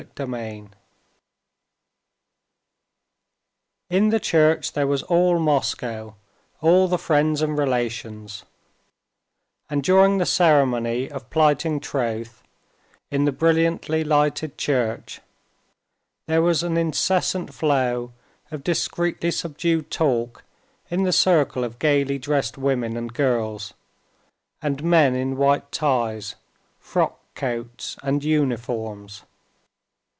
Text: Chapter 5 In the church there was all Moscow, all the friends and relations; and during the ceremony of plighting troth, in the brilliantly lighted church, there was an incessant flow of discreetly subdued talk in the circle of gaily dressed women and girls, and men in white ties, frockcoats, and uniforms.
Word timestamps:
Chapter 0.01 0.25
5 0.31 0.67
In 3.91 4.09
the 4.09 4.19
church 4.19 4.73
there 4.73 4.87
was 4.87 5.03
all 5.03 5.37
Moscow, 5.37 6.15
all 6.59 6.87
the 6.87 6.97
friends 6.97 7.43
and 7.43 7.55
relations; 7.55 8.43
and 9.69 9.83
during 9.83 10.17
the 10.17 10.25
ceremony 10.25 11.07
of 11.07 11.29
plighting 11.29 11.79
troth, 11.79 12.41
in 13.11 13.25
the 13.25 13.31
brilliantly 13.31 14.03
lighted 14.03 14.57
church, 14.57 15.21
there 16.25 16.41
was 16.41 16.63
an 16.63 16.77
incessant 16.77 17.53
flow 17.53 18.11
of 18.49 18.63
discreetly 18.63 19.29
subdued 19.29 19.91
talk 19.91 20.43
in 20.89 21.03
the 21.03 21.13
circle 21.13 21.63
of 21.63 21.77
gaily 21.79 22.17
dressed 22.17 22.57
women 22.57 22.97
and 22.97 23.13
girls, 23.13 23.75
and 24.63 24.83
men 24.83 25.13
in 25.13 25.37
white 25.37 25.71
ties, 25.71 26.33
frockcoats, 26.79 27.97
and 28.01 28.23
uniforms. 28.23 29.21